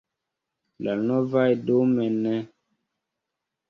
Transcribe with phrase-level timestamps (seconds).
[0.87, 2.37] La novaj– dume ne.